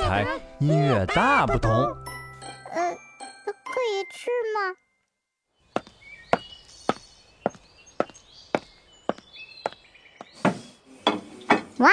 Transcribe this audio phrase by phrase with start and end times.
[0.00, 0.26] 台，
[0.58, 1.70] 音乐大不同。
[1.72, 2.96] 呃，
[3.64, 4.74] 可以吃吗？
[11.78, 11.90] 哇，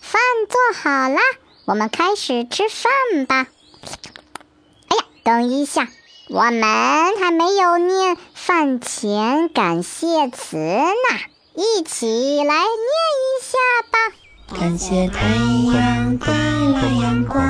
[0.00, 1.18] 饭做好了，
[1.66, 3.46] 我们开始吃饭吧。
[4.88, 5.88] 哎呀，等一下，
[6.28, 6.62] 我们
[7.18, 11.18] 还没有念饭前感谢词呢，
[11.54, 13.58] 一起来念一下
[13.90, 13.98] 吧。
[14.58, 15.26] 感谢太
[15.74, 17.42] 阳带来阳光，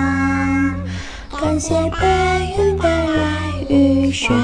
[1.41, 3.39] 感谢白云带来
[3.69, 4.35] 雨水，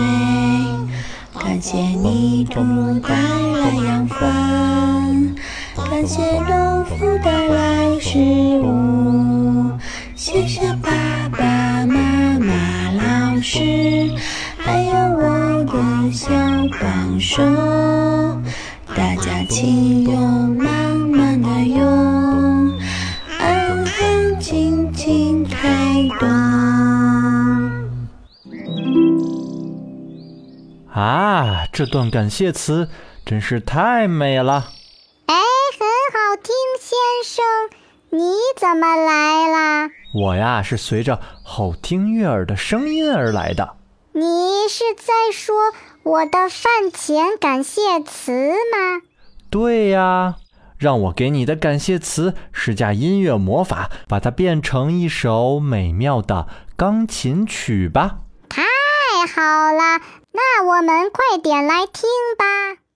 [1.39, 2.61] 感谢泥土
[3.01, 5.35] 带来养分，
[5.91, 8.19] 感谢农夫带来食
[8.63, 9.71] 物。
[10.15, 10.91] 谢谢爸
[11.30, 12.52] 爸妈妈、
[12.93, 14.11] 老师，
[14.59, 16.29] 还有我的小
[16.80, 17.43] 帮手，
[18.95, 20.57] 大家请用
[30.90, 32.88] 啊，这段感谢词
[33.24, 34.73] 真是太美了。
[35.26, 35.34] 哎，
[35.79, 37.45] 很好听，先生，
[38.10, 39.90] 你怎么来啦？
[40.14, 43.76] 我呀是随着好听悦耳的声音而来的。
[44.12, 44.23] 你
[44.68, 45.54] 是在说
[46.02, 49.02] 我的饭前感谢词吗？
[49.51, 50.36] 对呀，
[50.79, 58.20] 让我给你的感谢词施加音乐魔法，把它变成一首美妙的钢琴曲吧。
[58.48, 58.62] 太
[59.26, 60.01] 好了，
[60.32, 62.88] 那我们快点来听吧。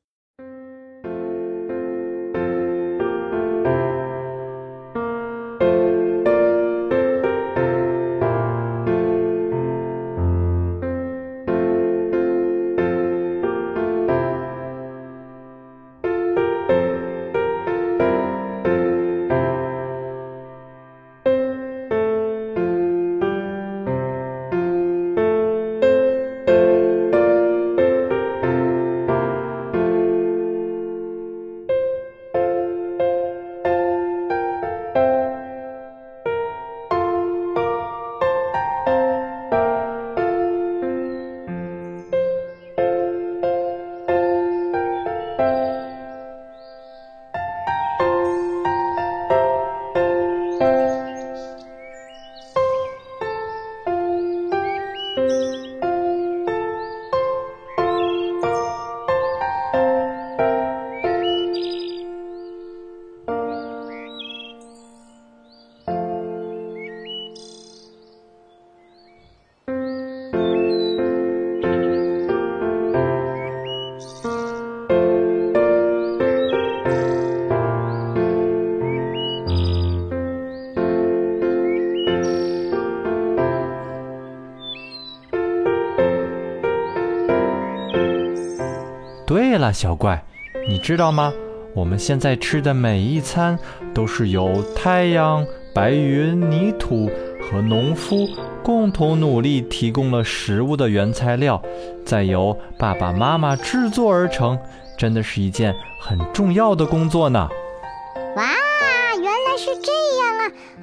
[89.27, 90.23] 对了，小怪，
[90.69, 91.33] 你知道吗？
[91.75, 93.59] 我们现在吃的每一餐
[93.95, 97.11] 都是由太阳、白云、泥土
[97.41, 98.29] 和农夫
[98.63, 101.63] 共同努力提供了食物的原材料，
[102.05, 104.59] 再由爸爸妈妈制作而成，
[104.99, 107.49] 真的是一件很重要的工作呢。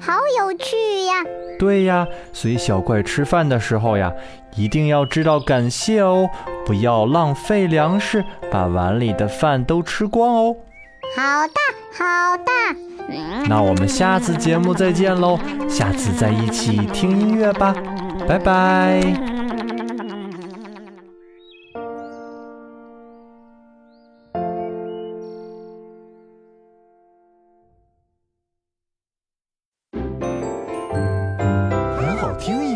[0.00, 1.22] 好有趣呀！
[1.58, 4.12] 对呀，所以小怪吃饭的时候呀，
[4.56, 6.28] 一定要知道感谢哦，
[6.64, 10.56] 不要浪费粮食，把碗里的饭都吃光哦。
[11.16, 11.54] 好的，
[11.92, 12.50] 好的。
[13.12, 15.38] 嗯那我们下次节目再见喽，
[15.68, 17.74] 下次再一起听音乐吧，
[18.26, 19.39] 拜拜。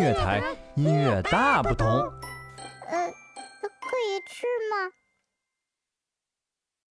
[0.04, 0.42] 乐台，
[0.74, 1.88] 音乐大不同。
[1.88, 3.10] 呃，
[3.80, 4.90] 可以吃吗？